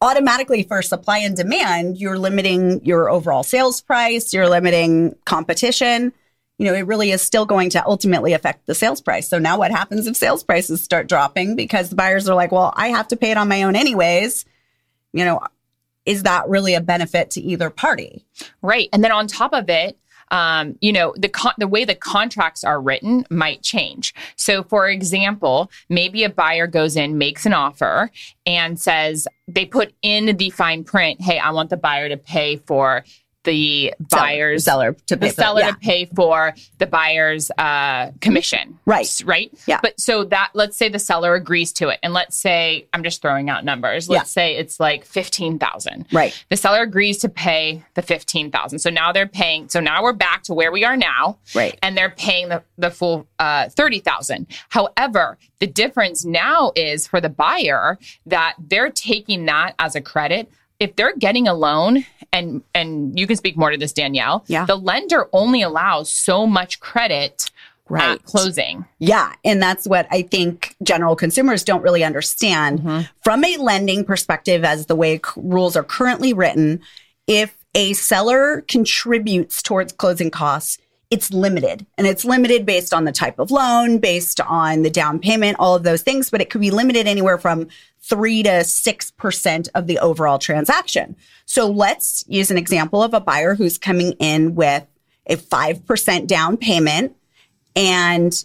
automatically 0.00 0.62
for 0.62 0.82
supply 0.82 1.18
and 1.18 1.36
demand, 1.36 1.98
you're 1.98 2.18
limiting 2.18 2.84
your 2.84 3.10
overall 3.10 3.42
sales 3.42 3.80
price, 3.80 4.32
you're 4.32 4.48
limiting 4.48 5.16
competition. 5.24 6.12
You 6.58 6.66
know, 6.66 6.74
it 6.74 6.86
really 6.86 7.12
is 7.12 7.22
still 7.22 7.46
going 7.46 7.70
to 7.70 7.86
ultimately 7.86 8.32
affect 8.32 8.66
the 8.66 8.74
sales 8.74 9.00
price. 9.00 9.28
So 9.28 9.38
now 9.38 9.58
what 9.58 9.70
happens 9.70 10.06
if 10.06 10.16
sales 10.16 10.42
prices 10.42 10.82
start 10.82 11.08
dropping 11.08 11.54
because 11.54 11.90
the 11.90 11.96
buyers 11.96 12.28
are 12.28 12.34
like, 12.34 12.50
well, 12.50 12.72
I 12.76 12.88
have 12.88 13.08
to 13.08 13.16
pay 13.16 13.30
it 13.30 13.36
on 13.36 13.48
my 13.48 13.62
own 13.62 13.76
anyways? 13.76 14.44
You 15.12 15.24
know, 15.24 15.40
is 16.04 16.24
that 16.24 16.48
really 16.48 16.74
a 16.74 16.80
benefit 16.80 17.30
to 17.32 17.40
either 17.40 17.70
party? 17.70 18.24
Right. 18.60 18.88
And 18.92 19.04
then 19.04 19.12
on 19.12 19.28
top 19.28 19.52
of 19.52 19.68
it, 19.68 19.98
um, 20.30 20.76
you 20.80 20.92
know, 20.92 21.14
the 21.16 21.28
con- 21.28 21.54
the 21.58 21.68
way 21.68 21.84
the 21.84 21.94
contracts 21.94 22.64
are 22.64 22.80
written 22.80 23.26
might 23.30 23.62
change. 23.62 24.14
So, 24.36 24.62
for 24.62 24.88
example, 24.88 25.70
maybe 25.88 26.24
a 26.24 26.30
buyer 26.30 26.66
goes 26.66 26.96
in, 26.96 27.18
makes 27.18 27.46
an 27.46 27.52
offer, 27.52 28.10
and 28.46 28.80
says 28.80 29.26
they 29.46 29.64
put 29.64 29.94
in 30.02 30.36
the 30.36 30.50
fine 30.50 30.84
print, 30.84 31.20
"Hey, 31.20 31.38
I 31.38 31.50
want 31.50 31.70
the 31.70 31.76
buyer 31.76 32.08
to 32.08 32.16
pay 32.16 32.56
for 32.56 33.04
the 33.48 33.94
buyer's 34.10 34.64
seller 34.64 34.92
to 35.06 35.16
the 35.16 35.26
pay 35.26 35.28
for- 35.30 35.40
seller 35.40 35.60
yeah. 35.62 35.70
to 35.70 35.76
pay 35.78 36.04
for 36.14 36.54
the 36.76 36.86
buyer's 36.86 37.50
uh, 37.56 38.10
commission. 38.20 38.78
Right. 38.84 39.08
Right. 39.24 39.50
Yeah. 39.66 39.80
But 39.82 39.98
so 39.98 40.24
that 40.24 40.50
let's 40.52 40.76
say 40.76 40.88
the 40.90 40.98
seller 40.98 41.34
agrees 41.34 41.72
to 41.74 41.88
it, 41.88 41.98
and 42.02 42.12
let's 42.12 42.36
say 42.36 42.86
I'm 42.92 43.02
just 43.02 43.22
throwing 43.22 43.48
out 43.48 43.64
numbers. 43.64 44.08
Let's 44.08 44.30
say 44.30 44.56
it's 44.56 44.78
like 44.78 45.04
fifteen 45.04 45.58
thousand. 45.58 46.06
Right. 46.12 46.32
The 46.50 46.56
seller 46.56 46.82
agrees 46.82 47.18
to 47.18 47.28
pay 47.28 47.82
the 47.94 48.02
fifteen 48.02 48.50
thousand. 48.50 48.80
So 48.80 48.90
now 48.90 49.12
they're 49.12 49.26
paying. 49.26 49.68
So 49.70 49.80
now 49.80 50.02
we're 50.02 50.12
back 50.12 50.42
to 50.44 50.54
where 50.54 50.70
we 50.70 50.84
are 50.84 50.96
now, 50.96 51.38
Right. 51.54 51.78
and 51.82 51.96
they're 51.96 52.10
paying 52.10 52.50
the 52.50 52.62
the 52.76 52.90
full 52.90 53.26
uh, 53.38 53.68
thirty 53.70 54.00
thousand. 54.00 54.46
However, 54.68 55.38
the 55.58 55.66
difference 55.66 56.24
now 56.24 56.72
is 56.76 57.06
for 57.06 57.20
the 57.20 57.28
buyer 57.30 57.98
that 58.26 58.54
they're 58.58 58.90
taking 58.90 59.46
that 59.46 59.74
as 59.78 59.94
a 59.94 60.00
credit. 60.00 60.50
If 60.80 60.94
they're 60.94 61.16
getting 61.16 61.48
a 61.48 61.54
loan, 61.54 62.04
and 62.32 62.62
and 62.74 63.18
you 63.18 63.26
can 63.26 63.36
speak 63.36 63.56
more 63.56 63.70
to 63.70 63.76
this, 63.76 63.92
Danielle. 63.92 64.44
Yeah. 64.46 64.64
The 64.66 64.76
lender 64.76 65.28
only 65.32 65.62
allows 65.62 66.10
so 66.10 66.46
much 66.46 66.80
credit 66.80 67.50
Right. 67.90 68.10
at 68.10 68.24
closing. 68.24 68.84
Yeah. 68.98 69.32
And 69.46 69.62
that's 69.62 69.86
what 69.86 70.06
I 70.10 70.20
think 70.20 70.76
general 70.82 71.16
consumers 71.16 71.64
don't 71.64 71.80
really 71.80 72.04
understand. 72.04 72.80
Mm-hmm. 72.80 73.00
From 73.24 73.42
a 73.44 73.56
lending 73.56 74.04
perspective, 74.04 74.62
as 74.62 74.84
the 74.86 74.94
way 74.94 75.16
c- 75.16 75.22
rules 75.36 75.74
are 75.74 75.82
currently 75.82 76.34
written, 76.34 76.82
if 77.26 77.56
a 77.74 77.94
seller 77.94 78.62
contributes 78.68 79.62
towards 79.62 79.94
closing 79.94 80.30
costs, 80.30 80.76
it's 81.10 81.32
limited 81.32 81.86
and 81.96 82.06
it's 82.06 82.24
limited 82.24 82.66
based 82.66 82.92
on 82.92 83.04
the 83.04 83.12
type 83.12 83.38
of 83.38 83.50
loan, 83.50 83.98
based 83.98 84.40
on 84.40 84.82
the 84.82 84.90
down 84.90 85.18
payment, 85.18 85.56
all 85.58 85.74
of 85.74 85.82
those 85.82 86.02
things, 86.02 86.28
but 86.28 86.40
it 86.40 86.50
could 86.50 86.60
be 86.60 86.70
limited 86.70 87.06
anywhere 87.06 87.38
from 87.38 87.68
three 88.00 88.42
to 88.42 88.50
6% 88.50 89.68
of 89.74 89.86
the 89.86 89.98
overall 89.98 90.38
transaction. 90.38 91.16
So 91.46 91.68
let's 91.70 92.24
use 92.28 92.50
an 92.50 92.58
example 92.58 93.02
of 93.02 93.14
a 93.14 93.20
buyer 93.20 93.54
who's 93.54 93.78
coming 93.78 94.12
in 94.18 94.54
with 94.54 94.86
a 95.26 95.36
5% 95.36 96.26
down 96.26 96.56
payment 96.56 97.16
and 97.74 98.44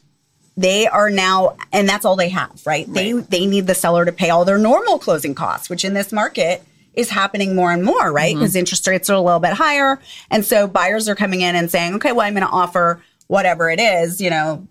they 0.55 0.86
are 0.88 1.10
now 1.10 1.58
and 1.72 1.89
that's 1.89 2.05
all 2.05 2.15
they 2.15 2.29
have 2.29 2.62
right, 2.65 2.86
right. 2.88 2.93
they 2.93 3.12
they 3.13 3.46
need 3.48 3.65
the 3.65 3.74
seller 3.74 4.05
to 4.05 4.12
pay 4.12 4.29
all 4.29 4.46
their 4.46 4.60
normal 4.60 5.00
closing 5.00 5.34
costs 5.34 5.67
which 5.67 5.84
in 5.84 5.96
this 5.96 6.12
market 6.12 6.63
is 6.93 7.09
happening 7.09 7.55
more 7.55 7.71
and 7.71 7.83
more 7.83 8.12
right 8.12 8.35
because 8.35 8.51
mm-hmm. 8.51 8.59
interest 8.59 8.88
rates 8.88 9.09
are 9.09 9.15
a 9.15 9.21
little 9.21 9.39
bit 9.39 9.53
higher 9.53 10.00
and 10.29 10.45
so 10.45 10.67
buyers 10.67 11.07
are 11.09 11.15
coming 11.15 11.41
in 11.41 11.55
and 11.55 11.71
saying 11.71 11.95
okay 11.95 12.12
well 12.12 12.25
i'm 12.25 12.33
going 12.33 12.45
to 12.45 12.51
offer 12.51 13.01
whatever 13.27 13.69
it 13.69 13.79
is 13.79 14.21
you 14.21 14.29
know 14.29 14.67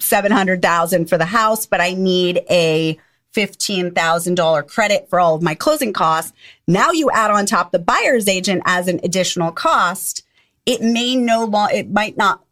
700000 0.00 1.08
for 1.08 1.18
the 1.18 1.24
house 1.24 1.66
but 1.66 1.80
i 1.80 1.92
need 1.92 2.42
a 2.50 2.98
$15,000 3.34 4.66
credit 4.66 5.08
for 5.08 5.20
all 5.20 5.36
of 5.36 5.42
my 5.42 5.54
closing 5.54 5.92
costs. 5.92 6.32
Now 6.66 6.90
you 6.90 7.10
add 7.12 7.30
on 7.30 7.46
top 7.46 7.70
the 7.70 7.78
buyer's 7.78 8.28
agent 8.28 8.62
as 8.66 8.88
an 8.88 9.00
additional 9.04 9.52
cost. 9.52 10.24
It 10.66 10.82
may 10.82 11.16
no 11.16 11.44
longer, 11.44 11.74
it 11.74 11.90
might 11.90 12.16
not 12.16 12.42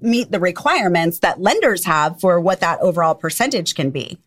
meet 0.00 0.30
the 0.30 0.40
requirements 0.40 1.20
that 1.20 1.40
lenders 1.40 1.84
have 1.84 2.20
for 2.20 2.40
what 2.40 2.60
that 2.60 2.80
overall 2.80 3.14
percentage 3.14 3.74
can 3.74 3.90
be. 3.90 4.18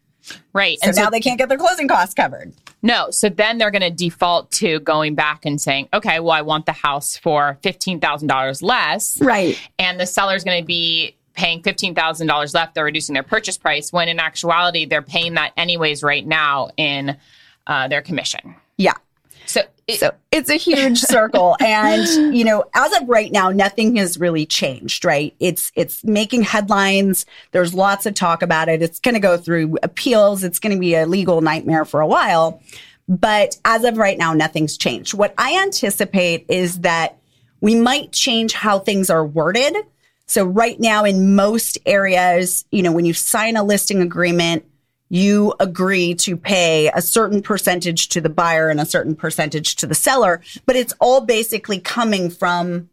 Right. 0.53 0.79
So 0.81 0.87
and 0.87 0.95
now 0.97 1.05
so, 1.05 1.09
they 1.11 1.19
can't 1.19 1.37
get 1.37 1.49
their 1.49 1.57
closing 1.57 1.87
costs 1.87 2.13
covered. 2.13 2.53
No. 2.81 3.09
So 3.11 3.29
then 3.29 3.57
they're 3.57 3.71
going 3.71 3.81
to 3.81 3.89
default 3.89 4.51
to 4.53 4.79
going 4.79 5.15
back 5.15 5.45
and 5.45 5.59
saying, 5.59 5.89
okay, 5.93 6.19
well, 6.19 6.31
I 6.31 6.41
want 6.41 6.65
the 6.65 6.71
house 6.71 7.17
for 7.17 7.57
$15,000 7.63 8.61
less. 8.61 9.19
Right. 9.21 9.59
And 9.79 9.99
the 9.99 10.05
seller's 10.05 10.43
going 10.43 10.61
to 10.61 10.65
be 10.65 11.15
paying 11.33 11.61
$15,000 11.61 12.53
left. 12.53 12.75
They're 12.75 12.85
reducing 12.85 13.13
their 13.13 13.23
purchase 13.23 13.57
price 13.57 13.91
when 13.91 14.07
in 14.07 14.19
actuality, 14.19 14.85
they're 14.85 15.01
paying 15.01 15.33
that 15.33 15.51
anyways 15.57 16.03
right 16.03 16.25
now 16.25 16.69
in 16.77 17.17
uh, 17.67 17.87
their 17.87 18.01
commission. 18.01 18.55
Yeah. 18.77 18.93
So, 19.45 19.61
it, 19.87 19.99
so 19.99 20.11
it's 20.31 20.49
a 20.49 20.55
huge 20.55 20.99
circle. 20.99 21.55
And 21.59 22.35
you 22.35 22.43
know 22.43 22.65
as 22.73 22.93
of 22.93 23.07
right 23.07 23.31
now 23.31 23.49
nothing 23.49 23.95
has 23.97 24.19
really 24.19 24.45
changed 24.45 25.05
right? 25.05 25.35
It's 25.39 25.71
it's 25.75 26.03
making 26.03 26.43
headlines. 26.43 27.25
There's 27.51 27.73
lots 27.73 28.05
of 28.05 28.13
talk 28.13 28.41
about 28.41 28.69
it. 28.69 28.81
It's 28.81 28.99
going 28.99 29.15
to 29.15 29.19
go 29.19 29.37
through 29.37 29.77
appeals. 29.83 30.43
It's 30.43 30.59
going 30.59 30.73
to 30.73 30.79
be 30.79 30.95
a 30.95 31.05
legal 31.05 31.41
nightmare 31.41 31.85
for 31.85 32.01
a 32.01 32.07
while. 32.07 32.61
But 33.07 33.57
as 33.65 33.83
of 33.83 33.97
right 33.97 34.17
now 34.17 34.33
nothing's 34.33 34.77
changed. 34.77 35.13
What 35.13 35.33
i 35.37 35.61
anticipate 35.61 36.45
is 36.49 36.79
that 36.79 37.17
we 37.61 37.75
might 37.75 38.11
change 38.11 38.53
how 38.53 38.79
things 38.79 39.09
are 39.09 39.25
worded. 39.25 39.75
So 40.27 40.43
right 40.43 40.79
now 40.79 41.05
in 41.05 41.35
most 41.35 41.77
areas 41.85 42.65
you 42.71 42.81
know 42.81 42.91
when 42.91 43.05
you 43.05 43.13
sign 43.13 43.57
a 43.57 43.63
listing 43.63 44.01
agreement 44.01 44.65
you 45.15 45.53
agree 45.59 46.13
to 46.15 46.35
pay 46.35 46.91
a 46.93 47.01
certain 47.01 47.41
percentage 47.41 48.09
to 48.09 48.19
the 48.19 48.29
buyer 48.29 48.69
and 48.69 48.81
a 48.81 48.85
certain 48.85 49.15
percentage 49.15 49.75
to 49.77 49.87
the 49.87 49.95
seller, 49.95 50.41
but 50.65 50.75
it's 50.75 50.93
all 50.99 51.21
basically 51.21 51.79
coming 51.79 52.29
from 52.29 52.89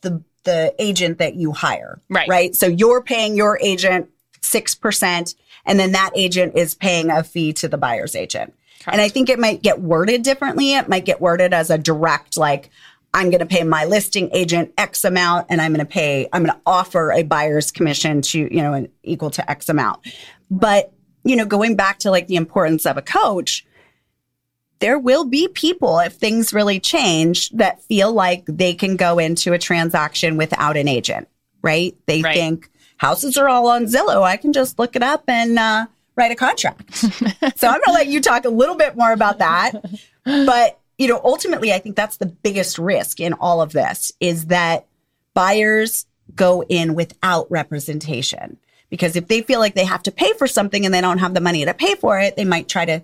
the 0.00 0.22
the 0.44 0.74
agent 0.78 1.18
that 1.18 1.34
you 1.34 1.52
hire. 1.52 2.00
Right. 2.08 2.28
Right. 2.28 2.56
So 2.56 2.66
you're 2.66 3.02
paying 3.02 3.36
your 3.36 3.58
agent 3.62 4.08
6% 4.40 5.34
and 5.66 5.78
then 5.78 5.92
that 5.92 6.12
agent 6.14 6.56
is 6.56 6.74
paying 6.74 7.10
a 7.10 7.22
fee 7.22 7.52
to 7.52 7.68
the 7.68 7.76
buyer's 7.76 8.16
agent. 8.16 8.54
Correct. 8.82 8.94
And 8.94 9.02
I 9.02 9.10
think 9.10 9.28
it 9.28 9.38
might 9.38 9.60
get 9.60 9.82
worded 9.82 10.22
differently. 10.22 10.72
It 10.74 10.88
might 10.88 11.04
get 11.04 11.20
worded 11.20 11.52
as 11.52 11.68
a 11.68 11.76
direct 11.76 12.38
like 12.38 12.70
I'm 13.12 13.28
going 13.28 13.40
to 13.40 13.46
pay 13.46 13.64
my 13.64 13.84
listing 13.84 14.30
agent 14.32 14.72
X 14.78 15.04
amount 15.04 15.48
and 15.50 15.60
I'm 15.60 15.74
going 15.74 15.84
to 15.84 15.92
pay, 15.92 16.26
I'm 16.32 16.42
going 16.42 16.56
to 16.56 16.62
offer 16.64 17.12
a 17.12 17.22
buyer's 17.22 17.70
commission 17.70 18.22
to, 18.22 18.38
you 18.38 18.62
know, 18.62 18.86
equal 19.02 19.30
to 19.32 19.50
X 19.50 19.68
amount. 19.68 20.00
But 20.50 20.92
you 21.24 21.36
know, 21.36 21.44
going 21.44 21.76
back 21.76 21.98
to 22.00 22.10
like 22.10 22.26
the 22.26 22.36
importance 22.36 22.86
of 22.86 22.96
a 22.96 23.02
coach, 23.02 23.66
there 24.80 24.98
will 24.98 25.24
be 25.24 25.46
people, 25.48 25.98
if 26.00 26.14
things 26.14 26.52
really 26.52 26.80
change, 26.80 27.50
that 27.50 27.82
feel 27.82 28.12
like 28.12 28.44
they 28.46 28.74
can 28.74 28.96
go 28.96 29.18
into 29.18 29.52
a 29.52 29.58
transaction 29.58 30.36
without 30.36 30.76
an 30.76 30.88
agent, 30.88 31.28
right? 31.62 31.94
They 32.06 32.22
right. 32.22 32.34
think 32.34 32.70
houses 32.96 33.36
are 33.36 33.48
all 33.48 33.68
on 33.68 33.84
Zillow. 33.84 34.22
I 34.22 34.36
can 34.36 34.52
just 34.52 34.78
look 34.78 34.96
it 34.96 35.02
up 35.02 35.24
and 35.28 35.58
uh, 35.58 35.86
write 36.16 36.32
a 36.32 36.34
contract. 36.34 36.94
so 36.94 37.68
I'm 37.68 37.74
going 37.74 37.82
to 37.84 37.92
let 37.92 38.08
you 38.08 38.20
talk 38.20 38.46
a 38.46 38.50
little 38.50 38.76
bit 38.76 38.96
more 38.96 39.12
about 39.12 39.38
that. 39.38 39.72
But, 40.24 40.78
you 40.98 41.08
know, 41.08 41.20
ultimately, 41.24 41.72
I 41.72 41.78
think 41.78 41.96
that's 41.96 42.16
the 42.16 42.26
biggest 42.26 42.78
risk 42.78 43.20
in 43.20 43.34
all 43.34 43.60
of 43.60 43.72
this 43.72 44.12
is 44.20 44.46
that 44.46 44.86
buyers 45.34 46.06
go 46.34 46.62
in 46.62 46.94
without 46.94 47.50
representation. 47.50 48.58
Because 48.90 49.16
if 49.16 49.28
they 49.28 49.42
feel 49.42 49.60
like 49.60 49.74
they 49.74 49.84
have 49.84 50.02
to 50.02 50.12
pay 50.12 50.32
for 50.34 50.46
something 50.46 50.84
and 50.84 50.92
they 50.92 51.00
don't 51.00 51.18
have 51.18 51.32
the 51.32 51.40
money 51.40 51.64
to 51.64 51.72
pay 51.72 51.94
for 51.94 52.18
it, 52.18 52.36
they 52.36 52.44
might 52.44 52.68
try 52.68 52.84
to 52.84 53.02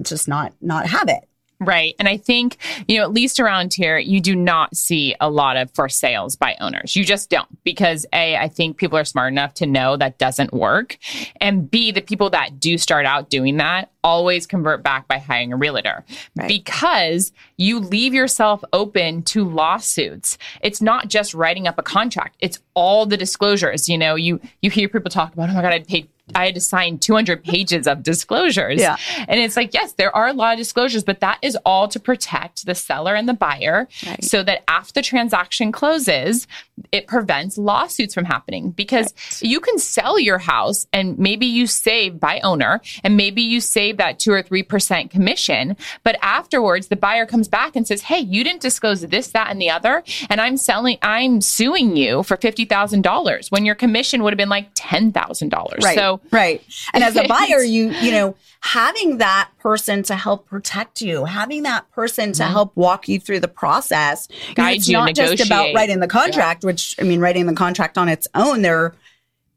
just 0.00 0.28
not 0.28 0.54
not 0.60 0.86
have 0.86 1.08
it. 1.08 1.28
Right. 1.64 1.94
And 1.98 2.08
I 2.08 2.16
think, 2.16 2.56
you 2.88 2.98
know, 2.98 3.04
at 3.04 3.12
least 3.12 3.40
around 3.40 3.74
here, 3.74 3.98
you 3.98 4.20
do 4.20 4.34
not 4.34 4.76
see 4.76 5.14
a 5.20 5.30
lot 5.30 5.56
of 5.56 5.70
for 5.72 5.88
sales 5.88 6.36
by 6.36 6.56
owners. 6.60 6.96
You 6.96 7.04
just 7.04 7.30
don't 7.30 7.48
because 7.64 8.06
A, 8.12 8.36
I 8.36 8.48
think 8.48 8.76
people 8.76 8.98
are 8.98 9.04
smart 9.04 9.32
enough 9.32 9.54
to 9.54 9.66
know 9.66 9.96
that 9.96 10.18
doesn't 10.18 10.52
work. 10.52 10.98
And 11.40 11.70
B, 11.70 11.92
the 11.92 12.00
people 12.00 12.30
that 12.30 12.60
do 12.60 12.78
start 12.78 13.06
out 13.06 13.30
doing 13.30 13.58
that 13.58 13.90
always 14.04 14.46
convert 14.46 14.82
back 14.82 15.06
by 15.06 15.18
hiring 15.18 15.52
a 15.52 15.56
realtor 15.56 16.04
right. 16.36 16.48
because 16.48 17.32
you 17.56 17.78
leave 17.78 18.12
yourself 18.12 18.64
open 18.72 19.22
to 19.22 19.44
lawsuits. 19.48 20.38
It's 20.60 20.82
not 20.82 21.08
just 21.08 21.34
writing 21.34 21.68
up 21.68 21.78
a 21.78 21.82
contract. 21.82 22.36
It's 22.40 22.58
all 22.74 23.06
the 23.06 23.16
disclosures. 23.16 23.88
You 23.88 23.98
know, 23.98 24.16
you 24.16 24.40
you 24.60 24.70
hear 24.70 24.88
people 24.88 25.10
talk 25.10 25.32
about, 25.32 25.50
oh 25.50 25.54
my 25.54 25.62
God, 25.62 25.72
I 25.72 25.80
paid 25.80 26.08
I 26.34 26.46
had 26.46 26.54
to 26.54 26.60
sign 26.60 26.98
200 26.98 27.44
pages 27.44 27.86
of 27.86 28.02
disclosures. 28.02 28.80
Yeah. 28.80 28.96
And 29.28 29.40
it's 29.40 29.56
like, 29.56 29.74
yes, 29.74 29.94
there 29.94 30.14
are 30.14 30.28
a 30.28 30.32
lot 30.32 30.54
of 30.54 30.58
disclosures, 30.58 31.04
but 31.04 31.20
that 31.20 31.38
is 31.42 31.56
all 31.64 31.88
to 31.88 32.00
protect 32.00 32.66
the 32.66 32.74
seller 32.74 33.14
and 33.14 33.28
the 33.28 33.34
buyer 33.34 33.88
right. 34.06 34.22
so 34.24 34.42
that 34.42 34.64
after 34.68 34.92
the 34.94 35.02
transaction 35.02 35.72
closes, 35.72 36.46
it 36.90 37.06
prevents 37.06 37.58
lawsuits 37.58 38.14
from 38.14 38.24
happening 38.24 38.70
because 38.70 39.12
right. 39.14 39.42
you 39.42 39.60
can 39.60 39.78
sell 39.78 40.18
your 40.18 40.38
house 40.38 40.86
and 40.92 41.18
maybe 41.18 41.46
you 41.46 41.66
save 41.66 42.20
by 42.20 42.40
owner 42.40 42.80
and 43.04 43.16
maybe 43.16 43.42
you 43.42 43.60
save 43.60 43.96
that 43.98 44.18
two 44.18 44.32
or 44.32 44.42
3% 44.42 45.10
commission. 45.10 45.76
But 46.02 46.18
afterwards, 46.22 46.88
the 46.88 46.96
buyer 46.96 47.26
comes 47.26 47.48
back 47.48 47.76
and 47.76 47.86
says, 47.86 48.02
Hey, 48.02 48.20
you 48.20 48.44
didn't 48.44 48.62
disclose 48.62 49.02
this, 49.02 49.28
that, 49.28 49.50
and 49.50 49.60
the 49.60 49.70
other. 49.70 50.02
And 50.30 50.40
I'm 50.40 50.56
selling, 50.56 50.98
I'm 51.02 51.40
suing 51.40 51.96
you 51.96 52.22
for 52.22 52.36
$50,000 52.36 53.50
when 53.50 53.64
your 53.64 53.74
commission 53.74 54.22
would 54.22 54.32
have 54.32 54.38
been 54.38 54.48
like 54.48 54.74
$10,000. 54.74 55.82
Right. 55.82 55.96
So 55.96 56.20
Right. 56.30 56.62
And 56.94 57.02
as 57.02 57.16
a 57.16 57.26
buyer, 57.26 57.62
you, 57.62 57.90
you 57.90 58.10
know, 58.10 58.36
having 58.60 59.18
that 59.18 59.50
person 59.58 60.02
to 60.04 60.14
help 60.14 60.46
protect 60.46 61.00
you, 61.00 61.24
having 61.24 61.62
that 61.62 61.90
person 61.90 62.32
to 62.32 62.42
mm-hmm. 62.42 62.52
help 62.52 62.76
walk 62.76 63.08
you 63.08 63.18
through 63.18 63.40
the 63.40 63.48
process. 63.48 64.28
Guide 64.54 64.76
it's 64.76 64.88
you, 64.88 64.94
not 64.94 65.06
negotiate. 65.06 65.38
just 65.38 65.48
about 65.48 65.74
writing 65.74 66.00
the 66.00 66.08
contract, 66.08 66.62
yeah. 66.62 66.68
which 66.68 66.94
I 66.98 67.02
mean, 67.02 67.20
writing 67.20 67.46
the 67.46 67.54
contract 67.54 67.98
on 67.98 68.08
its 68.08 68.28
own, 68.34 68.62
there, 68.62 68.94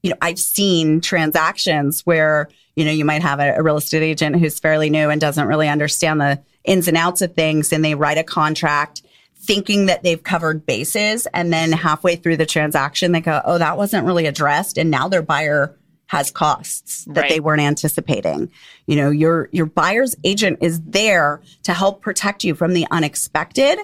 you 0.01 0.11
know, 0.11 0.17
I've 0.21 0.39
seen 0.39 1.01
transactions 1.01 2.01
where, 2.01 2.49
you 2.75 2.85
know, 2.85 2.91
you 2.91 3.05
might 3.05 3.21
have 3.21 3.39
a, 3.39 3.55
a 3.55 3.63
real 3.63 3.77
estate 3.77 4.03
agent 4.03 4.37
who's 4.37 4.59
fairly 4.59 4.89
new 4.89 5.09
and 5.09 5.19
doesn't 5.19 5.47
really 5.47 5.67
understand 5.67 6.21
the 6.21 6.41
ins 6.63 6.87
and 6.87 6.97
outs 6.97 7.21
of 7.21 7.33
things 7.33 7.71
and 7.71 7.83
they 7.85 7.95
write 7.95 8.17
a 8.17 8.23
contract 8.23 9.01
thinking 9.37 9.85
that 9.85 10.01
they've 10.01 10.23
covered 10.23 10.65
bases 10.65 11.27
and 11.27 11.53
then 11.53 11.71
halfway 11.71 12.15
through 12.15 12.37
the 12.37 12.45
transaction 12.45 13.11
they 13.11 13.21
go 13.21 13.39
oh 13.45 13.59
that 13.59 13.77
wasn't 13.77 14.05
really 14.05 14.25
addressed 14.25 14.77
and 14.77 14.89
now 14.89 15.07
their 15.07 15.21
buyer 15.21 15.77
has 16.15 16.31
costs 16.31 17.05
that 17.05 17.21
right. 17.21 17.29
they 17.29 17.39
weren't 17.39 17.61
anticipating. 17.61 18.49
You 18.87 18.95
know, 18.95 19.09
your 19.09 19.49
your 19.51 19.65
buyer's 19.65 20.15
agent 20.23 20.59
is 20.61 20.81
there 20.81 21.41
to 21.63 21.73
help 21.73 22.01
protect 22.01 22.43
you 22.43 22.55
from 22.55 22.73
the 22.73 22.87
unexpected 22.91 23.77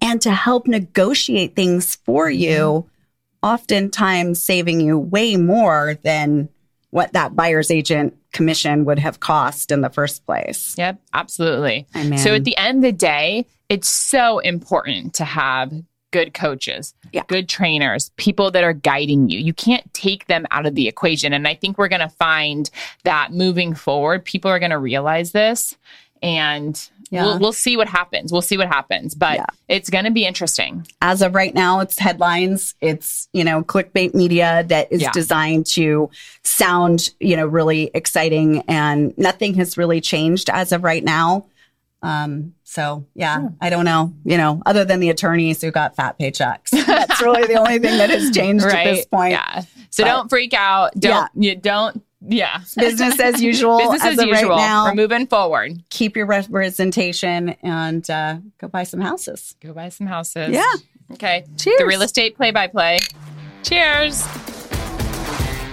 and 0.00 0.20
to 0.22 0.32
help 0.32 0.66
negotiate 0.66 1.56
things 1.56 1.96
for 1.96 2.30
you, 2.30 2.88
oftentimes 3.42 4.42
saving 4.42 4.80
you 4.80 4.98
way 4.98 5.36
more 5.36 5.98
than 6.02 6.48
what 6.90 7.12
that 7.12 7.34
buyer's 7.34 7.70
agent 7.70 8.16
commission 8.32 8.84
would 8.84 8.98
have 8.98 9.20
cost 9.20 9.70
in 9.70 9.80
the 9.80 9.90
first 9.90 10.24
place. 10.26 10.74
Yep, 10.78 11.00
absolutely. 11.12 11.86
So 12.16 12.34
at 12.34 12.44
the 12.44 12.56
end 12.56 12.78
of 12.78 12.82
the 12.82 12.92
day, 12.92 13.46
it's 13.68 13.88
so 13.88 14.38
important 14.38 15.14
to 15.14 15.24
have 15.24 15.72
good 16.10 16.34
coaches, 16.34 16.94
yeah. 17.12 17.22
good 17.28 17.48
trainers, 17.48 18.10
people 18.16 18.50
that 18.50 18.64
are 18.64 18.72
guiding 18.72 19.28
you. 19.28 19.38
You 19.38 19.52
can't 19.52 19.92
take 19.92 20.26
them 20.26 20.46
out 20.50 20.66
of 20.66 20.74
the 20.74 20.88
equation. 20.88 21.32
And 21.32 21.46
I 21.46 21.54
think 21.54 21.78
we're 21.78 21.88
going 21.88 22.00
to 22.00 22.08
find 22.08 22.70
that 23.04 23.32
moving 23.32 23.74
forward, 23.74 24.24
people 24.24 24.50
are 24.50 24.58
going 24.58 24.70
to 24.70 24.78
realize 24.78 25.32
this 25.32 25.76
and 26.22 26.90
yeah. 27.10 27.24
we'll, 27.24 27.38
we'll 27.38 27.52
see 27.52 27.76
what 27.76 27.88
happens. 27.88 28.32
We'll 28.32 28.42
see 28.42 28.58
what 28.58 28.68
happens, 28.68 29.14
but 29.14 29.36
yeah. 29.36 29.46
it's 29.68 29.90
going 29.90 30.04
to 30.04 30.10
be 30.10 30.26
interesting. 30.26 30.86
As 31.00 31.22
of 31.22 31.34
right 31.34 31.54
now, 31.54 31.80
it's 31.80 31.98
headlines. 31.98 32.74
It's, 32.80 33.28
you 33.32 33.44
know, 33.44 33.62
clickbait 33.62 34.14
media 34.14 34.64
that 34.68 34.92
is 34.92 35.02
yeah. 35.02 35.12
designed 35.12 35.66
to 35.66 36.10
sound, 36.42 37.10
you 37.20 37.36
know, 37.36 37.46
really 37.46 37.90
exciting 37.94 38.62
and 38.68 39.16
nothing 39.16 39.54
has 39.54 39.78
really 39.78 40.00
changed 40.00 40.50
as 40.50 40.72
of 40.72 40.82
right 40.82 41.04
now. 41.04 41.46
Um, 42.02 42.54
so 42.62 43.06
yeah, 43.14 43.40
yeah, 43.40 43.48
I 43.60 43.70
don't 43.70 43.84
know, 43.84 44.14
you 44.24 44.36
know, 44.36 44.62
other 44.66 44.84
than 44.84 45.00
the 45.00 45.10
attorneys 45.10 45.60
who 45.60 45.70
got 45.70 45.96
fat 45.96 46.18
paychecks. 46.18 46.70
That's 46.70 47.20
really 47.20 47.46
the 47.46 47.56
only 47.56 47.78
thing 47.78 47.98
that 47.98 48.10
has 48.10 48.30
changed 48.34 48.64
right. 48.64 48.86
at 48.86 48.94
this 48.94 49.06
point. 49.06 49.32
Yeah. 49.32 49.62
So 49.90 50.04
but, 50.04 50.10
don't 50.10 50.28
freak 50.28 50.54
out. 50.54 50.92
Don't 50.94 51.30
yeah. 51.34 51.50
you 51.50 51.56
don't 51.56 52.02
yeah. 52.20 52.60
Business 52.76 53.18
as 53.20 53.42
usual. 53.42 53.78
Business 53.78 54.04
as, 54.04 54.18
as 54.18 54.24
usual. 54.24 54.50
Right 54.50 54.58
now, 54.58 54.84
We're 54.86 54.94
moving 54.94 55.26
forward. 55.26 55.82
Keep 55.90 56.16
your 56.16 56.26
representation 56.26 57.50
and 57.62 58.08
uh, 58.10 58.38
go 58.58 58.68
buy 58.68 58.84
some 58.84 59.00
houses. 59.00 59.54
Go 59.60 59.72
buy 59.72 59.88
some 59.88 60.06
houses. 60.06 60.50
Yeah. 60.50 60.72
Okay. 61.12 61.44
Cheers. 61.56 61.78
The 61.78 61.86
real 61.86 62.02
estate 62.02 62.36
play 62.36 62.50
by 62.50 62.66
play. 62.66 62.98
Cheers. 63.62 64.22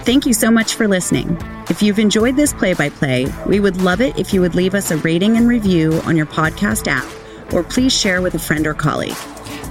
Thank 0.04 0.26
you 0.26 0.32
so 0.32 0.50
much 0.50 0.74
for 0.74 0.86
listening. 0.86 1.36
If 1.76 1.82
you've 1.82 1.98
enjoyed 1.98 2.36
this 2.36 2.54
play 2.54 2.72
by 2.72 2.88
play, 2.88 3.26
we 3.46 3.60
would 3.60 3.82
love 3.82 4.00
it 4.00 4.18
if 4.18 4.32
you 4.32 4.40
would 4.40 4.54
leave 4.54 4.74
us 4.74 4.90
a 4.90 4.96
rating 4.96 5.36
and 5.36 5.46
review 5.46 6.00
on 6.06 6.16
your 6.16 6.24
podcast 6.24 6.88
app, 6.88 7.04
or 7.52 7.62
please 7.62 7.92
share 7.92 8.22
with 8.22 8.34
a 8.34 8.38
friend 8.38 8.66
or 8.66 8.72
colleague. 8.72 9.12